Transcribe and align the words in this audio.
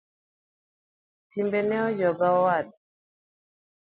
Timbene 1.29 1.75
ojoga 1.87 2.25
owada. 2.37 2.73